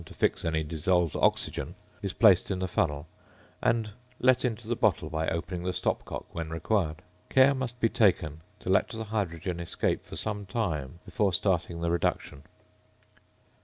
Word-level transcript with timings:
to 0.03 0.15
fix 0.15 0.43
any 0.43 0.63
dissolved 0.63 1.15
oxygen, 1.17 1.75
is 2.01 2.11
placed 2.11 2.49
in 2.49 2.57
the 2.57 2.67
funnel, 2.67 3.07
and 3.61 3.91
let 4.19 4.43
into 4.43 4.67
the 4.67 4.75
bottle 4.75 5.11
by 5.11 5.27
opening 5.27 5.61
the 5.61 5.71
stopcock 5.71 6.25
when 6.33 6.49
required. 6.49 7.03
Care 7.29 7.53
must 7.53 7.79
be 7.79 7.87
taken 7.87 8.41
to 8.61 8.69
let 8.71 8.87
the 8.87 9.03
hydrogen 9.03 9.59
escape 9.59 10.03
for 10.03 10.15
some 10.15 10.47
time 10.47 10.97
before 11.05 11.31
starting 11.31 11.81
the 11.81 11.91
reduction. 11.91 12.37
[Illustration: 12.37 12.41
FIG. 13.11 13.21
33. 13.59 13.59